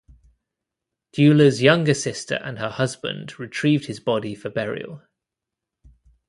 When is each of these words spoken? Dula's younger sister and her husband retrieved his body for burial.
Dula's 1.13 1.61
younger 1.61 1.93
sister 1.93 2.39
and 2.43 2.57
her 2.57 2.71
husband 2.71 3.37
retrieved 3.39 3.85
his 3.85 3.99
body 3.99 4.33
for 4.33 4.49
burial. 4.49 5.03